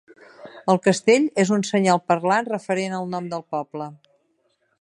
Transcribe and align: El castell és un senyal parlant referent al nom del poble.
El 0.73 0.79
castell 0.85 1.27
és 1.43 1.51
un 1.59 1.67
senyal 1.69 2.01
parlant 2.13 2.51
referent 2.55 2.99
al 3.01 3.09
nom 3.15 3.29
del 3.35 3.47
poble. 3.57 3.93